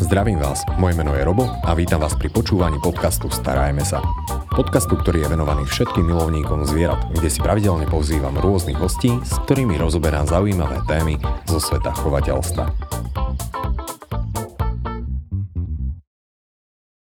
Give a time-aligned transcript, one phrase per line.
[0.00, 4.00] Zdravím vás, moje meno je Robo a vítam vás pri počúvaní podcastu Starajme sa.
[4.48, 9.76] Podcastu, ktorý je venovaný všetkým milovníkom zvierat, kde si pravidelne pozývam rôznych hostí, s ktorými
[9.76, 12.64] rozoberám zaujímavé témy zo sveta chovateľstva.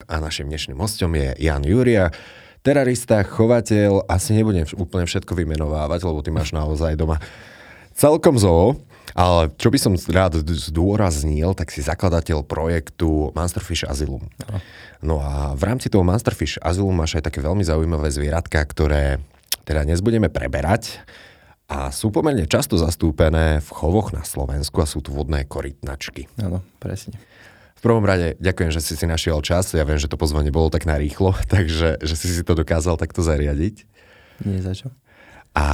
[0.09, 2.09] A našim dnešným hostom je Jan Júria,
[2.65, 7.21] terarista, chovateľ, asi nebudem úplne všetko vymenovávať, lebo ty máš naozaj doma
[7.93, 8.88] celkom zoo.
[9.17, 14.29] Ale čo by som rád zdôraznil, tak si zakladateľ projektu Monsterfish Asylum.
[14.45, 14.57] No.
[15.01, 19.23] no a v rámci toho Monsterfish Asylum máš aj také veľmi zaujímavé zvieratka, ktoré
[19.69, 21.01] teda dnes budeme preberať
[21.69, 26.25] a sú pomerne často zastúpené v chovoch na Slovensku a sú tu vodné korytnačky.
[26.41, 27.21] Áno, presne.
[27.79, 29.71] V prvom rade ďakujem, že si si našiel čas.
[29.77, 33.21] Ja viem, že to pozvanie bolo tak narýchlo, takže že si si to dokázal takto
[33.21, 33.85] zariadiť.
[34.49, 34.89] Nie za čo.
[35.57, 35.67] A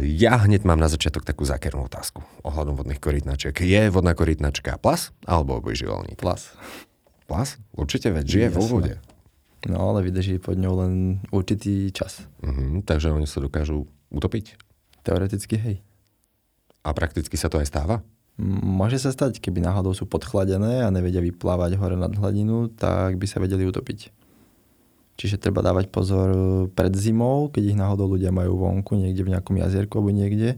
[0.00, 3.54] ja hneď mám na začiatok takú zákernú otázku ohľadom vodných korytnačiek.
[3.60, 6.18] Je vodná korytnačka plas alebo obojživelník?
[6.18, 6.56] Plas.
[7.30, 7.60] Plas?
[7.76, 8.98] Určite, veď žije vo vode.
[9.68, 12.24] No, ale vydrží pod ňou len určitý čas.
[12.40, 14.56] Uh-huh, takže oni sa dokážu utopiť?
[15.04, 15.76] Teoreticky, hej.
[16.80, 18.00] A prakticky sa to aj stáva?
[18.40, 23.26] Môže sa stať, keby náhodou sú podchladené a nevedia vyplávať hore nad hladinu, tak by
[23.28, 24.08] sa vedeli utopiť.
[25.20, 26.40] Čiže treba dávať pozor e,
[26.72, 30.56] pred zimou, keď ich náhodou ľudia majú vonku, niekde v nejakom jazierku alebo niekde,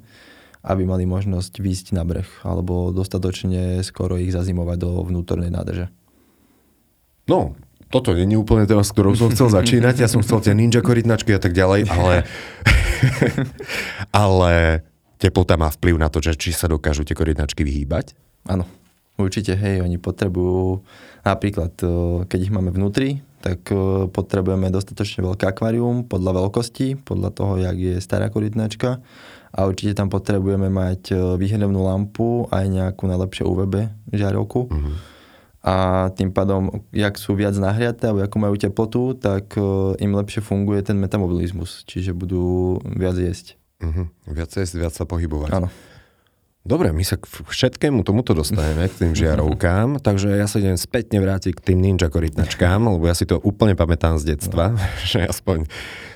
[0.63, 5.91] aby mali možnosť výjsť na breh alebo dostatočne skoro ich zazimovať do vnútornej nádrže.
[7.27, 7.59] No,
[7.91, 9.99] toto je úplne téma, s ktorou som chcel začínať.
[9.99, 12.15] Ja som chcel tie ninja korytnačky a tak ďalej, ale,
[14.25, 14.53] ale
[15.19, 18.15] teplota má vplyv na to, že či sa dokážu tie korytnačky vyhýbať?
[18.47, 18.63] Áno,
[19.19, 20.87] určite, hej, oni potrebujú
[21.27, 21.87] napríklad, e,
[22.31, 27.75] keď ich máme vnútri, tak e, potrebujeme dostatočne veľké akvárium podľa veľkosti, podľa toho, jak
[27.75, 29.03] je stará korytnačka
[29.53, 33.75] a určite tam potrebujeme mať e, výhľadnú lampu aj nejakú najlepšie UVB
[34.15, 34.71] žiarovku.
[34.71, 34.95] Mm-hmm.
[35.63, 35.75] A
[36.19, 39.63] tým pádom, jak sú viac nahriaté alebo ako majú teplotu, tak e,
[40.01, 43.61] im lepšie funguje ten metamobilizmus, čiže budú viac jesť.
[43.85, 44.07] Mm-hmm.
[44.33, 45.51] Viac jesť, viac sa pohybovať.
[45.53, 45.69] Áno.
[46.63, 51.19] Dobre, my sa k všetkému tomuto dostaneme, k tým žiarovkám, takže ja sa idem spätne
[51.19, 54.79] vrátiť k tým ninja korytnačkám, lebo ja si to úplne pamätám z detstva, no.
[55.11, 55.67] že aspoň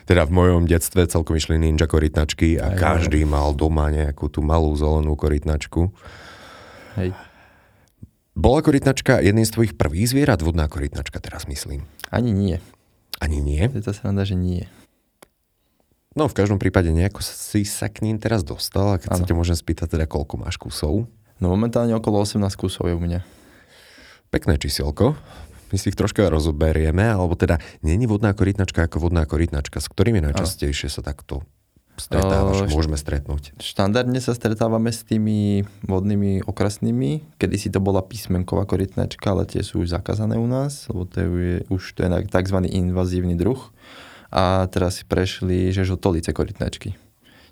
[0.06, 4.38] teda v mojom detstve celkom išli ninja korytnačky a Aj, každý mal doma nejakú tú
[4.38, 5.90] malú zelenú korytnačku.
[6.94, 7.10] Hej.
[8.38, 11.82] Bola korytnačka jedným z tvojich prvých zvierat, vodná korytnačka teraz myslím?
[12.14, 12.62] Ani nie.
[13.18, 13.66] Ani nie?
[13.82, 14.70] To sranda, že nie.
[16.16, 19.18] No v každom prípade nejako si sa k ním teraz dostal a keď ano.
[19.20, 21.04] sa ťa môžem spýtať teda koľko máš kusov?
[21.36, 23.20] No momentálne okolo 18 kusov je u mňa.
[24.32, 25.12] Pekné čísielko.
[25.68, 30.24] My si ich troška rozoberieme, alebo teda není vodná korytnačka ako vodná korytnačka, s ktorými
[30.24, 31.44] najčastejšie sa takto
[32.00, 33.52] stretávaš, uh, môžeme stretnúť?
[33.60, 37.36] Štandardne sa stretávame s tými vodnými okrasnými.
[37.36, 41.16] Kedy si to bola písmenková korytnačka, ale tie sú už zakázané u nás, lebo to
[41.20, 41.28] je
[41.68, 42.58] už to je tzv.
[42.72, 43.60] invazívny druh
[44.36, 46.92] a teraz si prešli, že žltolice korytnačky.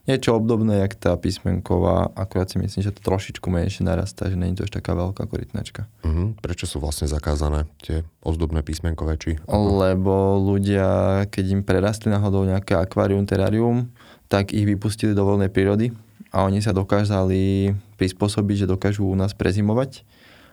[0.04, 4.52] Niečo obdobné, jak tá písmenková, akurát si myslím, že to trošičku menšie narastá, že není
[4.52, 5.88] to už taká veľká korytnačka.
[6.04, 6.36] Uh-huh.
[6.44, 9.16] Prečo sú vlastne zakázané tie ozdobné písmenkové?
[9.16, 13.88] Či Lebo ľudia, keď im prerastli náhodou nejaké akvárium, terarium,
[14.28, 15.96] tak ich vypustili do voľnej prírody
[16.36, 20.04] a oni sa dokázali prispôsobiť, že dokážu u nás prezimovať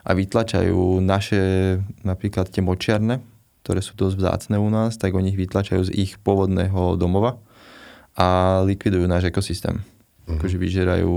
[0.08, 1.75] a vytlačajú naše
[2.08, 3.19] napríklad tie močiarne,
[3.62, 7.38] ktoré sú dosť vzácne u nás, tak oni ich vytlačajú z ich pôvodného domova
[8.18, 9.80] a likvidujú náš ekosystém.
[9.82, 10.38] Mm-hmm.
[10.38, 11.16] Akože vyžerajú,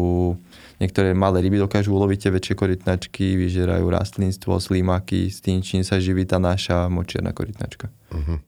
[0.81, 6.01] niektoré malé ryby dokážu uloviť tie väčšie korytnačky, vyžerajú rastlinstvo, slímaky, s tým, čím sa
[6.01, 7.93] živí tá naša močierna korytnačka.
[8.13, 8.39] Mm-hmm.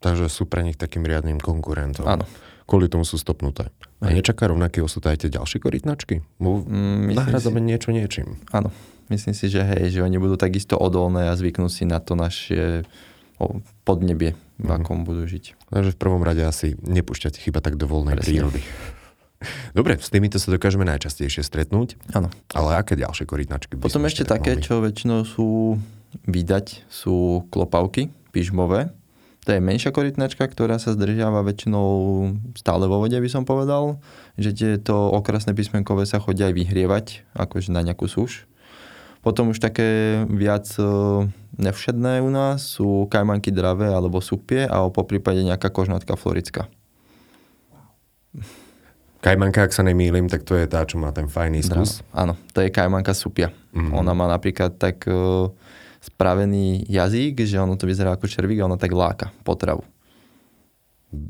[0.00, 2.04] Takže sú pre nich takým riadnym konkurentom.
[2.04, 2.28] Áno.
[2.66, 3.70] Kvôli tomu sú stopnuté.
[4.02, 6.20] A nečaká rovnaký osud aj tie ďalšie korytnačky?
[6.42, 7.66] Mm, nahradzame si...
[7.72, 8.36] niečo niečím.
[8.50, 8.74] Áno.
[9.06, 12.82] Myslím si, že hej, že oni budú takisto odolné a zvyknú si na to naše
[13.36, 14.76] o podnebie, v mm.
[14.80, 15.68] akom budú žiť.
[15.68, 18.28] Takže v prvom rade asi nepúšťať chyba tak do voľnej Presne.
[18.28, 18.60] prírody.
[19.76, 22.00] Dobre, s týmito sa dokážeme najčastejšie stretnúť.
[22.16, 22.32] Áno.
[22.56, 23.76] Ale aké ďalšie korytnačky?
[23.76, 25.76] Potom ešte také, čo väčšinou sú
[26.24, 28.88] vydať, sú klopavky, pyžmové.
[29.44, 31.86] To je menšia korytnačka, ktorá sa zdržiava väčšinou
[32.58, 34.02] stále vo vode, by som povedal.
[34.34, 37.06] Že tieto okrasné písmenkové sa chodia aj vyhrievať,
[37.36, 38.48] akože na nejakú súš.
[39.26, 40.86] Potom už také viac e,
[41.58, 46.70] nevšedné u nás sú kajmanky dravé alebo supie a po prípade nejaká kožnatka florická.
[49.18, 52.06] Kajmanka, ak sa nemýlim, tak to je tá, čo má ten fajný skús.
[52.14, 53.50] Áno, to je kajmanka supia.
[53.74, 53.98] Mm-hmm.
[53.98, 55.50] Ona má napríklad tak uh,
[55.98, 59.82] spravený jazyk, že ono to vyzerá ako červík a ona tak láka potravu.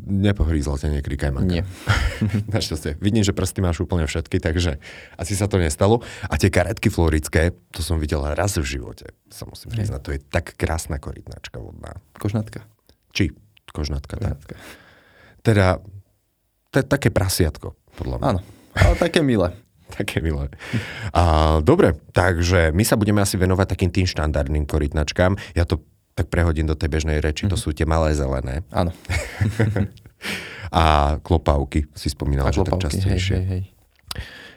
[0.08, 1.52] Nepohrízla ťa niekedy kajmaka.
[1.52, 1.62] Nie.
[2.54, 2.96] Našťastie.
[2.96, 4.80] Vidím, že prsty máš úplne všetky, takže
[5.20, 6.00] asi sa to nestalo.
[6.26, 10.00] A tie karetky florické, to som videl raz v živote, sa musím priznať.
[10.00, 12.00] To je tak krásna korytnačka vodná.
[12.16, 12.64] Kožnatka.
[13.12, 13.36] Či
[13.68, 14.40] kožnatka, tak.
[14.40, 14.56] Kožnatka.
[15.44, 15.78] Teda,
[16.72, 18.24] to je také prasiatko, podľa mňa.
[18.26, 18.40] Áno,
[18.74, 19.54] ale také milé.
[19.86, 20.50] Také milé.
[21.14, 25.38] A, dobre, takže my sa budeme asi venovať takým tým štandardným korytnačkám.
[25.54, 25.78] Ja to
[26.16, 27.52] tak prehodím do tej bežnej reči, mm-hmm.
[27.52, 28.64] to sú tie malé zelené.
[28.72, 28.90] Áno.
[30.72, 33.36] a klopavky, si spomínal, A že tak klopavky, hej, častejšie.
[33.36, 33.62] hej, hej.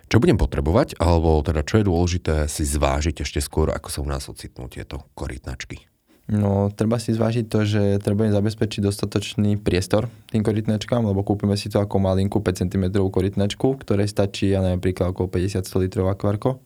[0.10, 4.08] Čo budem potrebovať, alebo teda čo je dôležité si zvážiť ešte skôr, ako sa u
[4.10, 5.86] nás ocitnú tieto korytnačky?
[6.30, 11.58] No, treba si zvážiť to, že treba im zabezpečiť dostatočný priestor tým korytnačkám, lebo kúpime
[11.58, 16.06] si to ako malinkú 5 cm korytnačku, ktorej stačí, ja neviem, napríklad okolo 50-100 litrov
[16.10, 16.62] akvarko,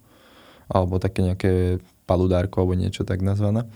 [0.67, 1.51] alebo také nejaké
[2.03, 3.67] paludárko, alebo niečo tak nazvané.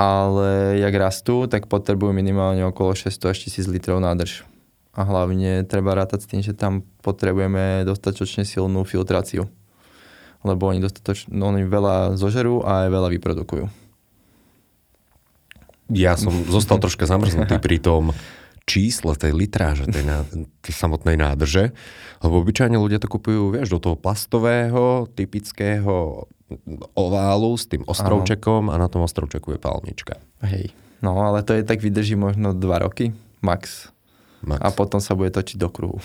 [0.00, 4.48] Ale jak rastú, tak potrebujú minimálne okolo 600 až 1000 litrov nádrž.
[4.96, 9.52] A hlavne treba rátať s tým, že tam potrebujeme dostatočne silnú filtráciu.
[10.40, 11.28] Lebo oni, dostatoč...
[11.28, 13.68] no, oni veľa zožerú a aj veľa vyprodukujú.
[15.92, 18.16] Ja som zostal troška zamrznutý pri tom
[18.64, 20.24] čísle tej litráže, tej, ná,
[20.64, 21.76] tej samotnej nádrže,
[22.24, 26.24] lebo obyčajne ľudia to kupujú, vieš, do toho plastového, typického
[26.94, 30.18] oválu s tým ostrovčekom a na tom ostrovčeku je palmička.
[30.42, 30.74] Hej.
[31.00, 33.88] No, ale to je tak vydrží možno 2 roky, max.
[34.44, 34.60] Max.
[34.60, 35.98] A potom sa bude točiť do kruhu.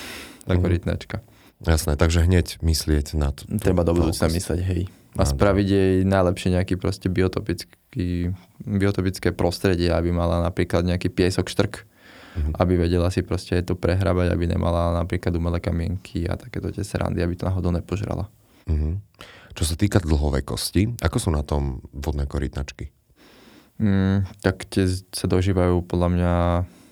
[0.47, 1.19] Tá korytnačka.
[1.63, 3.47] Jasné, takže hneď myslieť na to.
[3.59, 4.81] Treba do budúcna mysleť, hej.
[5.15, 5.31] A Áno.
[5.31, 11.87] spraviť jej najlepšie nejaký proste biotopický, biotopické prostredie, aby mala napríklad nejaký piesok, štrk,
[12.35, 12.51] Mhm.
[12.59, 17.23] aby vedela si proste to prehrabať, aby nemala napríklad umelé kamienky a takéto tie srandy,
[17.23, 18.27] aby to náhodou nepožrala.
[18.67, 18.99] Mhm.
[19.55, 22.91] Čo sa týka dlhovekosti, ako sú na tom vodné korytnačky?
[23.79, 26.33] Mm, tak tie sa dožívajú podľa mňa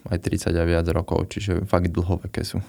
[0.08, 2.60] aj 30 a viac rokov, čiže fakt dlhoveké sú.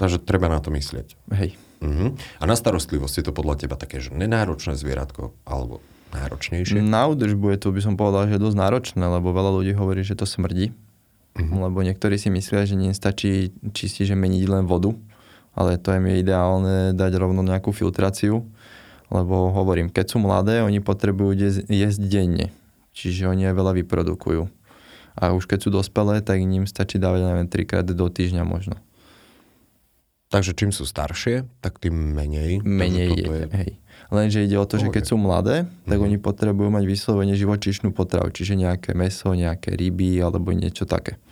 [0.00, 1.16] Takže treba na to myslieť.
[1.36, 1.56] Hej.
[1.84, 2.16] Mhm.
[2.40, 5.84] A na starostlivosť je to podľa teba také, že nenáročné zvieratko, alebo
[6.16, 6.80] náročnejšie?
[6.80, 10.16] Na údržbu je to, by som povedal, že dosť náročné, lebo veľa ľudí hovorí, že
[10.16, 10.72] to smrdí.
[11.36, 11.68] Mhm.
[11.68, 14.94] Lebo niektorí si myslia, že nestačí čistiť, že meniť len vodu,
[15.54, 18.46] ale to im je ideálne dať rovno nejakú filtráciu,
[19.12, 21.36] lebo hovorím, keď sú mladé, oni potrebujú
[21.68, 22.52] jesť, denne,
[22.96, 24.48] čiže oni aj veľa vyprodukujú.
[25.14, 28.76] A už keď sú dospelé, tak ním stačí dávať, neviem, trikrát do týždňa možno.
[30.34, 32.58] Takže čím sú staršie, tak tým menej.
[32.66, 33.46] Menej je, je...
[33.54, 33.70] hej.
[34.10, 36.04] Lenže ide o to, že keď sú mladé, tak Mhm.
[36.10, 41.22] oni potrebujú mať vyslovene živočíšnu potravu, čiže nejaké meso, nejaké ryby alebo niečo také.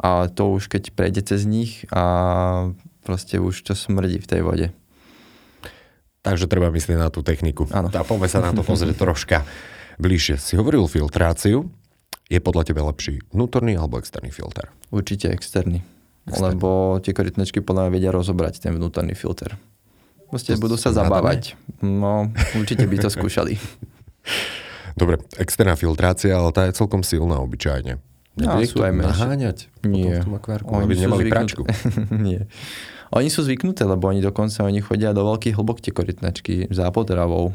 [0.00, 2.72] A to už keď prejde cez nich a
[3.04, 4.66] proste už to smrdí v tej vode.
[6.22, 7.66] Takže treba myslieť na tú techniku.
[7.68, 7.90] Áno.
[7.90, 9.42] A poďme sa na to pozrieť troška
[9.98, 10.38] bližšie.
[10.38, 11.66] Si hovoril filtráciu.
[12.26, 14.70] Je podľa teba lepší vnútorný alebo externý filter?
[14.88, 15.84] Určite externý.
[16.24, 16.54] Externý.
[16.54, 19.58] Lebo tie korytnačky podľa mňa vedia rozobrať ten vnútorný filter.
[20.30, 21.60] Proste budú sa sú zabávať.
[21.84, 23.60] No, určite by to skúšali.
[24.94, 28.00] Dobre, externá filtrácia, ale tá je celkom silná obyčajne.
[28.32, 30.24] No, Nebude sú ich to aj naháňať Nie.
[30.24, 31.62] v tom akvárku, Oni aby sú nemali zvyknuté- pračku.
[32.24, 32.40] Nie.
[33.12, 37.52] Oni sú zvyknuté, lebo oni dokonca oni chodia do veľkých hlbok tie korytnačky za potravou.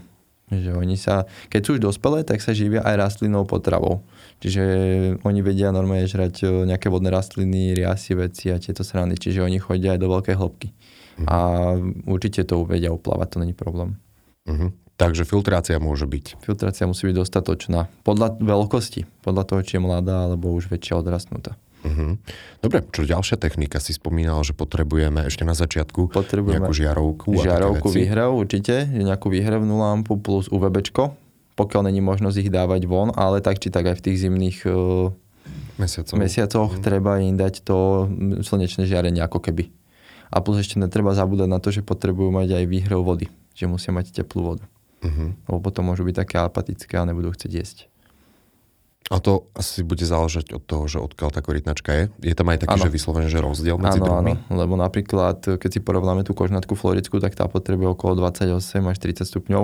[0.48, 4.06] Že oni sa, keď sú už dospelé, tak sa živia aj rastlinnou potravou.
[4.40, 4.64] Čiže
[5.28, 9.20] oni vedia normálne žrať e, nejaké vodné rastliny, riasy, veci a tieto srandy.
[9.20, 10.70] Čiže oni chodia aj do veľkej hĺbky.
[11.26, 11.38] A
[12.06, 13.98] určite to vedia uplávať, to není problém.
[14.48, 14.72] Mhm.
[14.98, 16.42] Takže filtrácia môže byť.
[16.42, 17.86] Filtrácia musí byť dostatočná.
[18.02, 19.06] Podľa veľkosti.
[19.22, 21.54] Podľa toho, či je mladá alebo už väčšia odrastnutá.
[21.80, 22.18] Mhm.
[22.60, 23.78] Dobre, čo ďalšia technika?
[23.78, 27.28] Si spomínal, že potrebujeme ešte na začiatku Potrebujeme nejakú žiarovku.
[27.32, 27.98] a Žiarovku veci.
[28.02, 31.14] výhrev určite, nejakú výhrevnú lampu plus UVBčko,
[31.54, 35.14] pokiaľ není možnosť ich dávať von, ale tak či tak aj v tých zimných uh,
[35.78, 36.18] Mesiacov.
[36.18, 36.82] mesiacoch Mhm.
[36.82, 39.70] treba im dať to mm, slnečné žiarenie ako keby.
[40.28, 43.90] A plus ešte netreba zabúdať na to, že potrebujú mať aj výhrev vody, že musia
[43.90, 44.66] mať teplú vodu.
[45.00, 45.46] Mhm.
[45.46, 47.78] Lebo potom môžu byť také apatické a nebudú chcieť jesť.
[49.08, 52.04] A to asi bude záležať od toho, že odkiaľ tá korytnačka je.
[52.28, 52.86] Je tam aj taký, Áno.
[52.86, 54.36] že vyslovene, že rozdiel medzi áno, druhmi?
[54.52, 58.52] lebo napríklad, keď si porovnáme tú kožnatku florickú, tak tá potrebuje okolo 28
[58.84, 59.64] až 30 stupňov.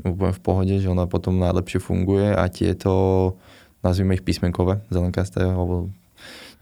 [0.00, 3.36] Úplne v pohode, že ona potom najlepšie funguje a tieto,
[3.84, 5.92] nazvime ich písmenkové, zelenkasté, alebo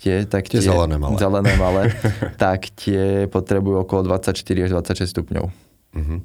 [0.02, 1.16] tie, tak Tie zelené malé.
[1.16, 1.94] zelené malé
[2.42, 5.44] tak tie potrebujú okolo 24 až 26 stupňov.
[5.94, 6.16] Mhm.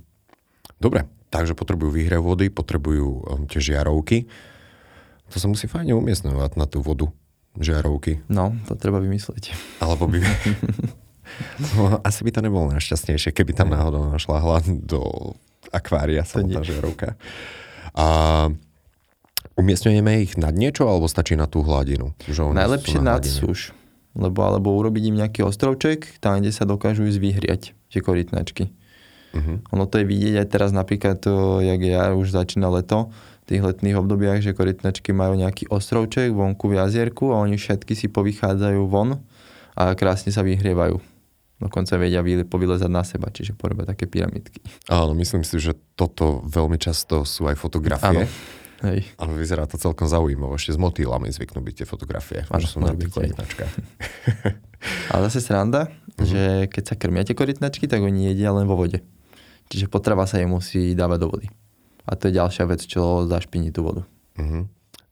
[0.77, 4.25] Dobre, takže potrebujú výhrev vody, potrebujú um, tie žiarovky.
[5.31, 7.11] To sa musí fajne umiestňovať na tú vodu
[7.57, 8.21] žiarovky.
[8.29, 9.51] No, to treba vymyslieť.
[9.81, 10.21] Alebo by...
[11.75, 15.33] no, asi by to nebolo najšťastnejšie, keby tam náhodou našla do
[15.73, 17.19] akvária samotná žiarovka.
[17.97, 18.07] A
[19.57, 22.13] umiestňujeme ich nad niečo, alebo stačí na tú hladinu?
[22.29, 23.73] Že Najlepšie na nad súš.
[24.13, 28.69] lebo alebo urobiť im nejaký ostrovček, tam, kde sa dokážu ísť vyhriať, tie korytnačky.
[29.33, 29.59] Uh-huh.
[29.75, 31.19] Ono to je vidieť aj teraz napríklad,
[31.61, 33.11] jak ja už začína leto,
[33.47, 38.11] tých letných obdobiach, že korytnačky majú nejaký ostrovček vonku v jazierku a oni všetky si
[38.11, 39.23] povychádzajú von
[39.79, 40.99] a krásne sa vyhrievajú.
[41.57, 44.61] Dokonca vedia povylezať na seba, čiže porobia také pyramidky.
[44.93, 48.05] Áno, myslím si, že toto veľmi často sú aj fotografie.
[48.05, 48.21] Áno.
[48.85, 49.09] Hej.
[49.17, 50.53] Ale vyzerá to celkom zaujímavé.
[50.53, 52.45] Ešte s motýlami zvyknú byť tie fotografie.
[52.45, 53.73] Že sú na tých korytnačkách.
[55.17, 56.29] Ale zase sranda, uh-huh.
[56.29, 59.01] že keď sa krmia tie korytnačky, tak oni jedia len vo vode.
[59.73, 61.47] Čiže potrava sa im musí dávať do vody.
[62.07, 64.01] A to je ďalšia vec, čo zašpiní tú vodu.
[64.39, 64.65] Uh-huh.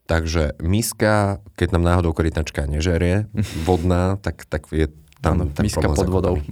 [0.06, 3.28] Takže miska, keď nám náhodou korytnačka nežerie,
[3.68, 4.88] vodná, tak, tak je
[5.20, 6.38] tam ano, ten miska pod vodou.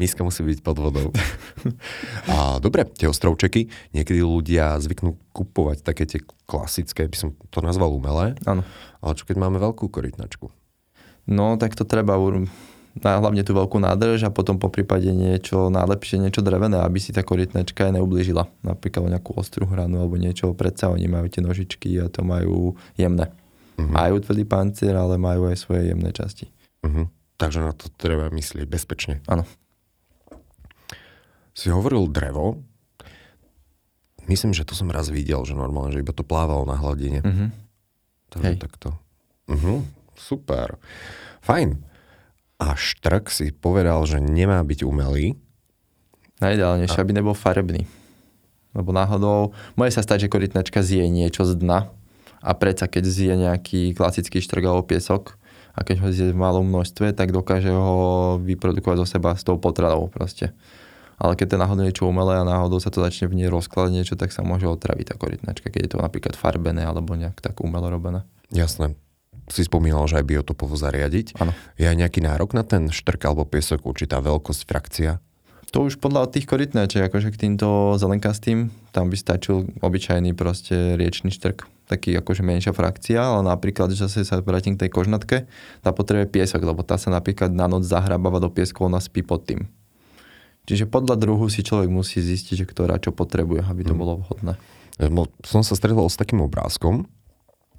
[0.00, 1.08] Miska musí byť pod vodou.
[2.32, 7.92] A dobre, tie ostrovčeky, niekedy ľudia zvyknú kupovať také tie klasické, by som to nazval
[7.92, 8.40] umelé.
[8.48, 8.64] Áno.
[9.04, 10.48] Ale čo keď máme veľkú korytnačku?
[11.28, 12.16] No, tak to treba
[13.02, 17.12] na hlavne tú veľkú nádrž a potom po prípade niečo najlepšie, niečo drevené, aby si
[17.12, 18.48] tá korytnačka aj neublížila.
[18.64, 23.28] Napríklad nejakú ostrú hranu alebo niečo, predsa oni majú tie nožičky a to majú jemné.
[23.76, 23.92] Uh-huh.
[23.92, 26.48] Majú tvrdý pancier, ale majú aj svoje jemné časti.
[26.80, 27.12] Uh-huh.
[27.36, 29.20] Takže na to treba myslieť bezpečne.
[29.28, 29.44] Áno
[31.56, 32.60] si hovoril drevo.
[34.28, 37.24] Myslím, že to som raz videl, že normálne, že iba to plávalo na hladine.
[37.24, 37.48] Mm-hmm.
[38.28, 38.58] Takže Hej.
[38.60, 38.88] takto.
[39.48, 39.80] Uh-huh,
[40.18, 40.76] super.
[41.40, 41.80] Fajn.
[42.56, 45.36] A štrk si povedal, že nemá byť umelý.
[46.40, 47.02] Najideálnejšie, a...
[47.04, 47.84] aby nebol farebný.
[48.76, 51.88] Lebo náhodou môže sa stať, že korytnačka zje niečo z dna
[52.44, 55.40] a predsa keď zje nejaký klasický štrk alebo piesok
[55.72, 59.56] a keď ho zje v malom množstve, tak dokáže ho vyprodukovať zo seba s tou
[59.56, 60.52] potravou proste
[61.16, 63.92] ale keď to je náhodou niečo umelé a náhodou sa to začne v nej rozkladať
[63.92, 67.56] niečo, tak sa môže otraviť tá korytnačka, keď je to napríklad farbené alebo nejak tak
[67.64, 68.28] umelo robené.
[68.52, 68.92] Jasné.
[69.46, 71.38] Si spomínal, že aj biotopovo zariadiť.
[71.38, 71.54] Áno.
[71.78, 75.22] Je aj nejaký nárok na ten štrk alebo piesok, určitá veľkosť, frakcia?
[75.74, 81.34] To už podľa tých korytnačiek, akože k týmto zelenkastým, tam by stačil obyčajný proste riečný
[81.34, 85.50] štrk, taký akože menšia frakcia, ale napríklad, že zase sa vrátim k tej kožnatke,
[85.82, 89.42] tá potrebuje piesok, lebo tá sa napríklad na noc zahrabáva do pieskov, ona spí pod
[89.44, 89.66] tým.
[90.66, 94.00] Čiže podľa druhu si človek musí zistiť, že ktorá čo potrebuje, aby to hmm.
[94.02, 94.54] bolo vhodné.
[95.44, 97.06] Som sa stretol s takým obrázkom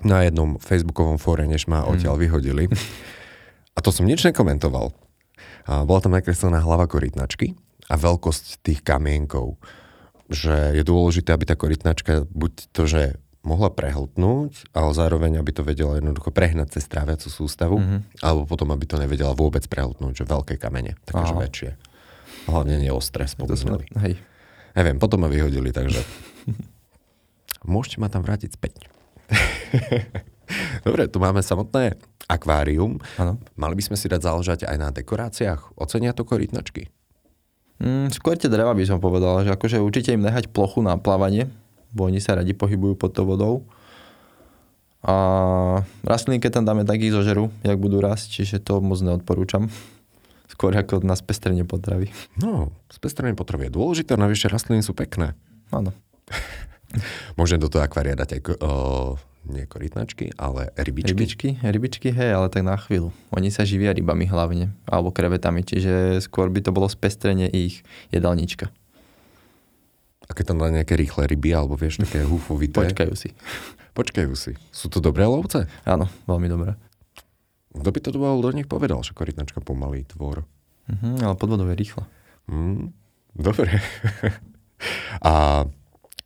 [0.06, 2.24] na jednom facebookovom fóre, než ma odtiaľ hmm.
[2.28, 2.64] vyhodili.
[3.78, 4.94] A to som nič nekomentoval.
[5.70, 7.54] A bola tam nakreslená hlava korytnačky
[7.88, 9.62] a veľkosť tých kamienkov.
[10.28, 13.02] Že je dôležité, aby tá korytnačka buď to, že
[13.48, 18.20] mohla prehltnúť, ale zároveň, aby to vedela jednoducho prehnať cez tráviacu sústavu, mm-hmm.
[18.20, 21.42] alebo potom, aby to nevedela vôbec prehltnúť, že veľké kamene, takže Aha.
[21.48, 21.70] väčšie.
[22.52, 23.88] Hlavne nie ostré spomínali.
[24.04, 24.20] Hej.
[24.76, 26.04] Neviem, potom ma vyhodili, takže
[27.72, 28.92] môžete ma tam vrátiť späť.
[30.88, 33.00] Dobre, tu máme samotné akvárium.
[33.20, 33.40] Ano.
[33.56, 35.80] Mali by sme si dať záležať aj na dekoráciách.
[35.80, 36.92] Ocenia to korytnačky?
[37.78, 41.48] Mm, skôr tie dreva by som povedal, že akože určite im nehať plochu na plávanie,
[41.94, 43.70] bo oni sa radi pohybujú pod tou vodou.
[45.06, 45.16] A
[46.04, 49.70] rastliny, keď tam dáme, tak ich zožerú, jak budú rásť, čiže to moc neodporúčam
[50.54, 52.10] skôr ako na spestrenie potravy.
[52.42, 55.38] No, spestrenie potravy je dôležité, navyše rastliny sú pekné.
[55.70, 55.94] Áno.
[57.40, 59.16] Môžem do toho akvária dať aj o,
[59.46, 61.14] nie korytnačky, ale rybičky.
[61.14, 63.14] Rybičky, rybičky, hej, ale tak na chvíľu.
[63.32, 68.74] Oni sa živia rybami hlavne, alebo krevetami, čiže skôr by to bolo spestrenie ich jedálnička.
[70.28, 72.84] A keď tam dá nejaké rýchle ryby, alebo vieš, také húfovité.
[72.84, 73.32] Počkajú si.
[73.96, 74.54] Počkajú si.
[74.70, 75.66] Sú to dobré lovce?
[75.88, 76.76] Áno, veľmi dobré.
[77.78, 80.44] Kto by to bol do nich povedal, že korytnačka pomalý tvor.
[80.90, 82.04] Mm-hmm, ale pod vodou je rýchla.
[82.48, 82.96] Mm,
[83.38, 83.84] dobre.
[85.26, 85.66] a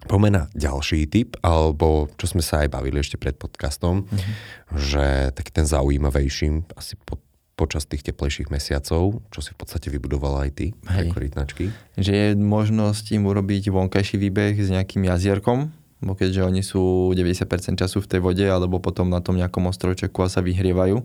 [0.05, 4.33] pomena ďalší typ, alebo čo sme sa aj bavili ešte pred podcastom, mm-hmm.
[4.77, 5.05] že
[5.35, 7.21] taký ten zaujímavejší, asi po,
[7.59, 11.13] počas tých teplejších mesiacov, čo si v podstate vybudoval aj ty, Hej.
[11.13, 11.69] korytnačky.
[11.99, 15.69] Že je možnosť im urobiť vonkajší výbeh s nejakým jazierkom,
[16.01, 20.25] bo keďže oni sú 90% času v tej vode, alebo potom na tom nejakom ostrovčeku
[20.25, 20.97] a sa vyhrievajú,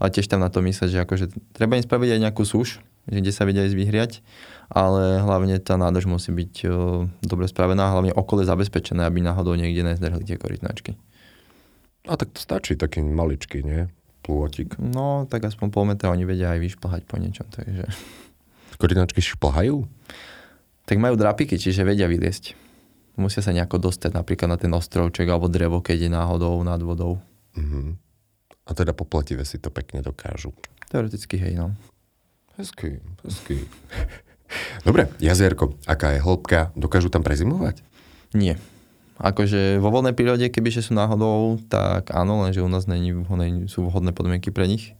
[0.00, 3.30] ale tiež tam na to mysleť, že akože treba im spraviť aj nejakú súš, kde
[3.32, 4.12] sa vedia ísť vyhriať,
[4.68, 6.70] ale hlavne tá nádrž musí byť o,
[7.24, 10.98] dobre spravená, hlavne okolie zabezpečené, aby náhodou niekde nezdrhli tie korytnačky.
[12.08, 13.88] A tak to stačí, taký maličký, nie?
[14.20, 14.76] Plôtik.
[14.80, 17.88] No, tak aspoň pol metra oni vedia aj vyšplhať po niečom, takže...
[18.80, 19.84] Korytnačky šplhajú?
[20.88, 22.56] Tak majú drapiky, čiže vedia vyliesť.
[23.20, 27.20] Musia sa nejako dostať napríklad na ten ostrovček alebo drevo, keď je náhodou nad vodou.
[27.52, 27.86] Mm-hmm.
[28.64, 30.56] A teda poplativé si to pekne dokážu.
[30.88, 31.76] Teoreticky hej, no.
[32.58, 33.68] Hezky, hezky.
[34.82, 36.74] Dobre, jazierko, aká je hĺbka?
[36.74, 37.86] Dokážu tam prezimovať?
[38.34, 38.58] Nie.
[39.20, 43.12] Akože vo voľnej prírode, kebyže sú náhodou, tak áno, lenže u nás není,
[43.68, 44.96] sú vhodné podmienky pre nich.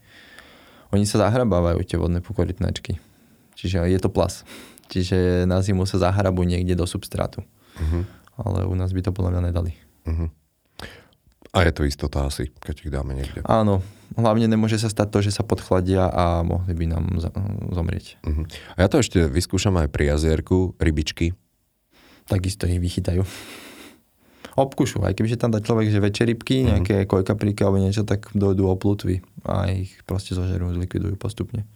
[0.93, 3.01] Oni sa zahrabávajú, tie vodné pukorytnačky.
[3.57, 4.45] Čiže je to plas.
[4.91, 7.47] Čiže na zimu sa zahrabu niekde do substrátu.
[7.79, 8.03] Uh-huh.
[8.37, 9.73] Ale u nás by to podľa mňa nedali.
[10.05, 10.29] Uh-huh.
[11.51, 13.43] A je to istota asi, keď ich dáme niekde.
[13.43, 13.83] Áno,
[14.15, 17.05] hlavne nemôže sa stať to, že sa podchladia a mohli by nám
[17.75, 18.23] zomrieť.
[18.23, 18.47] Uh-huh.
[18.79, 21.35] A ja to ešte vyskúšam aj pri jazierku, rybičky.
[22.31, 23.27] Takisto ich vychytajú.
[24.55, 26.69] Obkušu, aj kebyže tam dá človek, že väčšie rybky, uh-huh.
[26.79, 31.67] nejaké kojkapriky alebo niečo, tak dojdú o plutvy a ich proste zožerú, zlikvidujú postupne.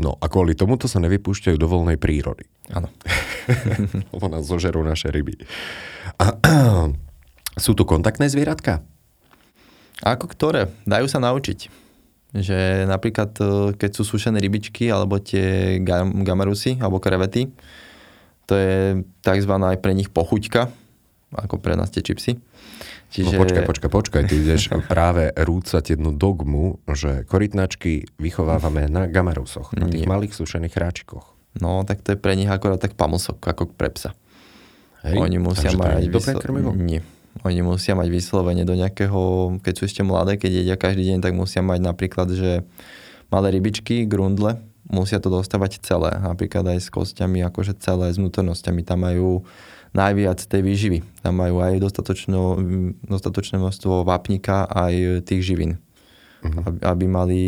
[0.00, 2.48] No a kvôli tomuto sa nevypúšťajú do voľnej prírody.
[2.72, 2.88] Áno.
[4.16, 5.36] Lebo nás zožerú naše ryby.
[6.16, 6.40] A,
[7.58, 8.84] sú tu kontaktné zvieratka?
[10.00, 10.72] Ako ktoré?
[10.88, 11.68] Dajú sa naučiť.
[12.30, 15.78] Že napríklad, e, keď sú sušené rybičky alebo tie
[16.22, 17.50] gamarusy alebo krevety,
[18.46, 19.52] to je tzv.
[19.54, 20.70] aj pre nich pochuťka,
[21.34, 22.38] ako pre nás tie čipsy.
[23.10, 23.34] Čiže...
[23.34, 29.74] No počkaj, počkaj, počkaj, ty ideš práve rúcať jednu dogmu, že korytnačky vychovávame na gamarusoch,
[29.74, 30.10] na tých Nie.
[30.10, 31.34] malých sušených hráčikoch.
[31.58, 34.14] No, tak to je pre nich akorát tak pamosok, ako pre psa.
[35.02, 36.06] Hej, Oni musia mať...
[36.06, 36.38] Vyslo...
[36.78, 37.02] Nie.
[37.46, 41.32] Oni musia mať vyslovene do nejakého, keď sú ešte mladé, keď jedia každý deň, tak
[41.32, 42.66] musia mať napríklad, že
[43.30, 44.60] malé rybičky, grundle,
[44.90, 46.10] musia to dostávať celé.
[46.18, 48.82] Napríklad aj s kostiami, akože celé, s vnútornosťami.
[48.82, 49.46] Tam majú
[49.94, 50.98] najviac tej výživy.
[51.22, 51.78] Tam majú aj
[53.06, 55.78] dostatočné množstvo vápnika, aj tých živín.
[56.42, 56.66] Uh-huh.
[56.66, 57.42] Aby, aby, mali,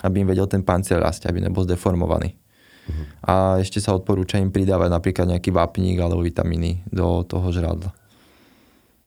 [0.00, 2.38] aby im vedel ten pancier rásť, aby nebol zdeformovaný.
[2.86, 3.04] Uh-huh.
[3.26, 8.03] A ešte sa odporúča im pridávať napríklad nejaký vápnik alebo vitamíny do toho žrádla.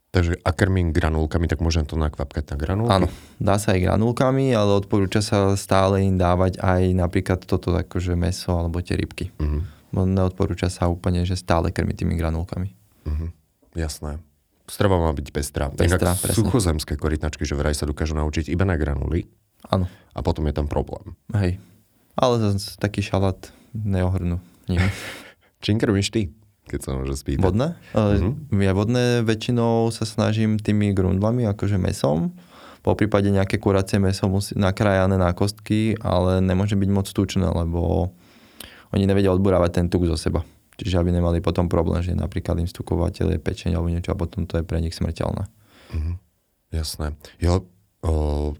[0.07, 2.95] Takže a krmím granulkami, tak môžem to nakvapkať na granulky?
[2.95, 3.07] Áno,
[3.43, 8.55] dá sa aj granulkami, ale odporúča sa stále im dávať aj napríklad toto akože meso
[8.55, 9.35] alebo tie rybky.
[9.35, 9.61] Uh-huh.
[9.91, 12.69] Neodporúča sa úplne, že stále krmiť tými granulkami.
[13.03, 13.29] Uh-huh.
[13.75, 14.23] Jasné.
[14.67, 15.71] Strava má byť pestrá.
[15.71, 16.39] Pestrá, Inak presne.
[16.39, 19.27] suchozemské korytnačky, že vraj sa dokážu naučiť iba na granuly.
[19.67, 19.87] Áno.
[20.15, 21.15] A potom je tam problém.
[21.35, 21.59] Hej.
[22.19, 23.37] Ale zase taký šalát
[23.71, 24.39] neohrnú.
[24.67, 24.91] Nie.
[25.63, 26.31] Čím krmíš ty?
[26.67, 27.43] Keď sa môže spýtať.
[27.43, 27.79] Vodné?
[27.95, 28.35] Uh-huh.
[28.59, 32.35] Ja vodné väčšinou sa snažím tými grundlami, akože mesom.
[32.83, 38.11] Po prípade nejaké kuracie meso musí nakrájané na kostky, ale nemôže byť moc tučné, lebo
[38.95, 40.43] oni nevedia odburávať ten tuk zo seba.
[40.77, 44.45] Čiže aby nemali potom problém, že napríklad im stukovateľ je pečeň alebo niečo a potom
[44.45, 45.49] to je pre nich smrteľné.
[45.91, 46.15] Mm-hmm.
[46.77, 47.17] Jasné.
[47.41, 47.65] Jo,
[48.05, 48.53] o,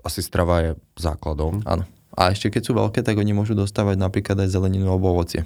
[0.00, 1.60] asi strava je základom.
[1.68, 1.84] Áno.
[2.14, 5.44] A ešte keď sú veľké, tak oni môžu dostávať napríklad aj zeleninu alebo ovocie.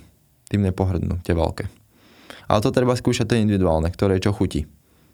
[0.49, 1.69] Tým nepohrdnú, tie veľké.
[2.49, 4.65] Ale to treba skúšať, to individuálne, ktoré čo chutí.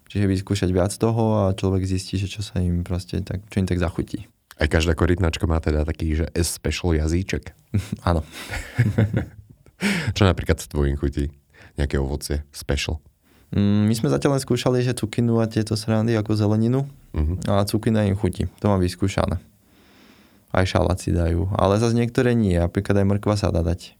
[0.07, 3.67] Čiže vyskúšať viac toho a človek zistí, že čo sa im proste, tak, čo im
[3.67, 4.31] tak zachutí.
[4.55, 7.51] Aj každá korytnačka má teda taký, že special jazyček.
[8.07, 8.23] Áno.
[10.15, 11.27] Čo napríklad s tvojím chutí?
[11.75, 13.03] Nejaké ovocie, special?
[13.51, 17.35] Mm, my sme zatiaľ len skúšali, že cukinu a tieto srandy ako zeleninu uh-huh.
[17.51, 18.47] a cukina im chutí.
[18.63, 19.43] To mám vyskúšané.
[20.55, 21.51] Aj šalát si dajú.
[21.51, 22.55] Ale zase niektoré nie.
[22.55, 23.99] Napríklad aj mrkva sa dá dať.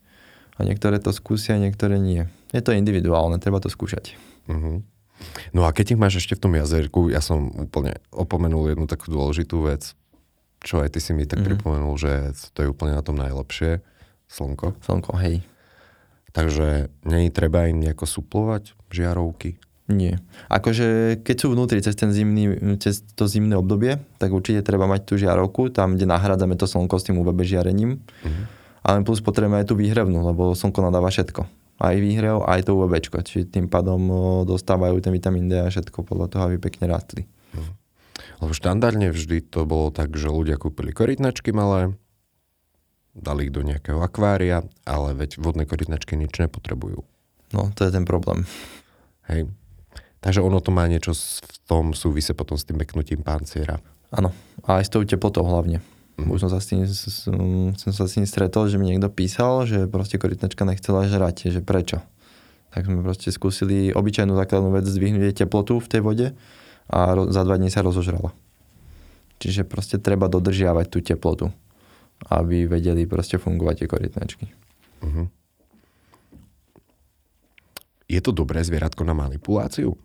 [0.56, 2.28] A niektoré to skúsia, niektoré nie.
[2.56, 4.16] Je to individuálne, treba to skúšať.
[4.48, 4.80] Uh-huh.
[5.52, 9.12] No a keď ich máš ešte v tom jazerku, ja som úplne opomenul jednu takú
[9.12, 9.96] dôležitú vec,
[10.64, 11.60] čo aj ty si mi tak uh-huh.
[11.60, 13.84] pripomenul, že to je úplne na tom najlepšie.
[14.32, 14.80] Slnko.
[14.82, 15.44] Slnko, hej.
[16.36, 19.56] Takže není treba im nejako suplovať žiarovky?
[19.86, 20.18] Nie.
[20.50, 25.06] Akože keď sú vnútri cez, ten zimný, cez to zimné obdobie, tak určite treba mať
[25.06, 28.02] tú žiarovku, tam, kde nahradzame to slnko s tým UVB žiarením.
[28.02, 28.44] Uh-huh.
[28.86, 31.42] Ale plus potrebujeme aj tú výhrevnú, lebo slnko nadáva všetko.
[31.82, 33.02] Aj výhrev, aj to UVB.
[33.02, 34.00] Čiže tým pádom
[34.46, 37.26] dostávajú ten vitamín D a všetko podľa toho, aby pekne rástli.
[37.58, 37.74] Uh-huh.
[38.46, 41.98] Lebo štandardne vždy to bolo tak, že ľudia kúpili korytnačky malé,
[43.18, 47.02] dali ich do nejakého akvária, ale veď vodné korytnačky nič nepotrebujú.
[47.58, 48.46] No, to je ten problém.
[49.28, 49.50] Hej.
[50.22, 53.82] Takže ono to má niečo v tom súvise potom s tým meknutím panciera.
[54.14, 54.30] Áno,
[54.64, 55.82] a aj s tou teplotou hlavne.
[56.16, 56.88] Už som sa, s tým,
[57.76, 61.60] som sa s tým stretol, že mi niekto písal, že proste korytnačka nechcela žrať, že
[61.60, 62.00] prečo.
[62.72, 66.28] Tak sme proste skúsili obyčajnú základnú vec, zdvihnúť teplotu v tej vode
[66.88, 68.32] a za dva dní sa rozožrala.
[69.44, 71.52] Čiže proste treba dodržiavať tú teplotu
[72.24, 74.46] aby vedeli proste fungovať tie korytnačky.
[75.04, 75.28] Uh-huh.
[78.06, 79.98] Je to dobré zvieratko na manipuláciu?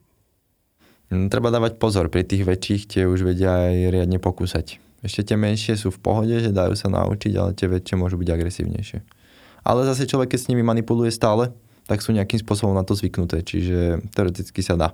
[1.11, 4.89] No, treba dávať pozor, pri tých väčších tie už vedia aj riadne pokúsať.
[5.00, 8.28] Ešte tie menšie sú v pohode, že dajú sa naučiť, ale tie väčšie môžu byť
[8.28, 8.98] agresívnejšie.
[9.64, 11.52] Ale zase človek, keď s nimi manipuluje stále,
[11.88, 14.88] tak sú nejakým spôsobom na to zvyknuté, čiže teoreticky sa dá.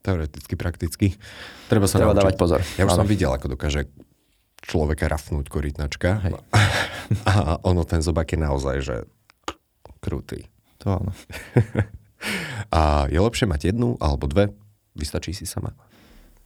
[0.00, 1.06] Teoreticky, prakticky.
[1.68, 2.22] Treba sa Treba naučiť.
[2.24, 2.60] dávať pozor.
[2.80, 3.00] Ja už ano.
[3.04, 3.90] som videl, ako dokáže
[4.64, 6.24] človeka rafnúť korytnačka.
[6.24, 6.32] Hej.
[7.28, 8.96] A ono, ten zobak je naozaj, že
[10.00, 10.48] krutý.
[10.80, 11.12] To áno.
[12.76, 14.52] A je lepšie mať jednu alebo dve?
[14.96, 15.76] Vystačí si sama?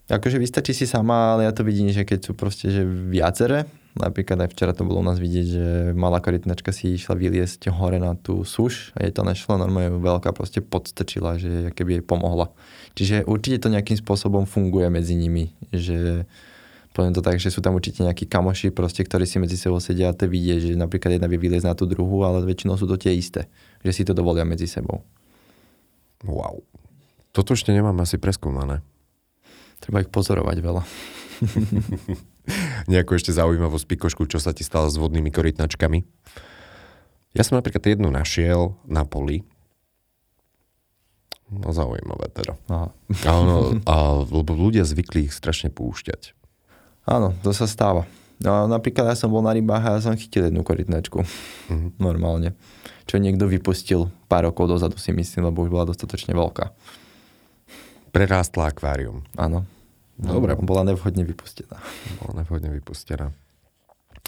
[0.05, 3.65] Akože vystačí si sama, ale ja to vidím, že keď sú proste že viacere,
[3.97, 7.97] napríklad aj včera to bolo u nás vidieť, že malá korytnačka si išla vyliesť hore
[7.97, 12.53] na tú suš a jej to nešlo, normálne veľká proste podstrčila, že keby jej pomohla.
[12.93, 16.29] Čiže určite to nejakým spôsobom funguje medzi nimi, že
[16.93, 20.13] poviem to tak, že sú tam určite nejakí kamoši, proste, ktorí si medzi sebou sedia
[20.13, 23.01] a to vidie, že napríklad jedna vie vyliezť na tú druhú, ale väčšinou sú to
[23.01, 23.49] tie isté,
[23.81, 25.01] že si to dovolia medzi sebou.
[26.29, 26.61] Wow.
[27.33, 28.85] Toto ešte nemám asi preskúmané.
[29.85, 30.83] Treba ich pozorovať veľa.
[32.93, 36.01] Nejakú ešte zaujímavosť pikošku, čo sa ti stalo s vodnými korytnačkami?
[37.37, 39.45] Ja som napríklad jednu našiel na poli.
[41.53, 42.57] No zaujímavé teda.
[42.73, 42.89] Aha.
[43.29, 46.33] A ono, a, lebo ľudia zvykli ich strašne púšťať.
[47.05, 48.09] Áno, to sa stáva.
[48.41, 51.21] No, napríklad ja som bol na rybách a ja som chytil jednu korytnačku.
[51.21, 51.91] Mm-hmm.
[52.01, 52.57] Normálne.
[53.05, 56.73] Čo niekto vypustil pár rokov dozadu si myslím, lebo už bola dostatočne veľká.
[58.11, 59.23] Prerástla akvárium.
[59.37, 59.69] Áno.
[60.15, 60.55] Dobre.
[60.63, 61.79] Bola nevhodne vypustená.
[62.23, 63.35] Bola nevhodne vypustená.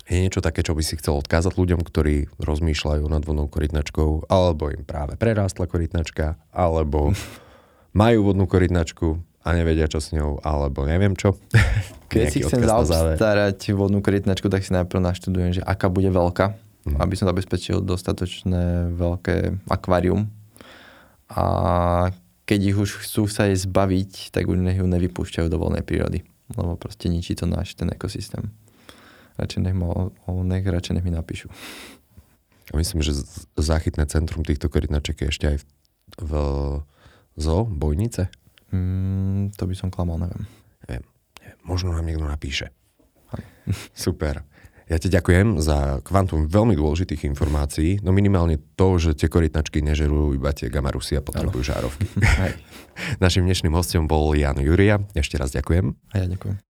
[0.06, 4.70] Je niečo také, čo by si chcel odkázať ľuďom, ktorí rozmýšľajú nad vodnou korytnačkou, alebo
[4.70, 7.10] im práve prerástla korytnačka, alebo
[8.00, 11.34] majú vodnú korytnačku a nevedia, čo s ňou, alebo neviem čo.
[12.10, 16.54] Keď si chcem zaobstarať vodnú korytnačku, tak si najprv naštudujem, že aká bude veľká,
[16.86, 17.02] mm.
[17.02, 20.30] aby som zabezpečil dostatočné veľké akvárium.
[21.26, 21.46] A
[22.46, 26.22] keď ich už chcú sa jej zbaviť, tak už nech ju nevypúšťajú do voľnej prírody.
[26.54, 28.54] Lebo proste ničí to náš ten ekosystém.
[29.34, 30.14] Radšej nech, ma,
[30.46, 31.50] nech, radšej nech mi napíšu.
[32.70, 33.18] A myslím, že
[33.58, 35.66] záchytné centrum týchto korytnaček je ešte aj v,
[36.22, 36.32] v
[37.34, 38.30] zoo, Bojnice?
[38.70, 40.46] Mm, to by som klamal, neviem.
[40.86, 41.04] Neviem.
[41.66, 42.70] Možno nám niekto napíše.
[43.94, 44.46] Super.
[44.86, 50.38] Ja ti ďakujem za kvantum veľmi dôležitých informácií, no minimálne to, že tie korytnačky nežerujú
[50.38, 51.70] iba tie gamarusy a potrebujú ano.
[51.74, 52.06] žárovky.
[53.24, 55.02] Našim dnešným hostom bol Jan Juria.
[55.18, 55.90] Ešte raz ďakujem.
[55.90, 56.62] A ja ďakujem.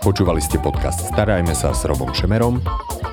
[0.00, 2.64] Počúvali ste podcast Starajme sa s Robom Šemerom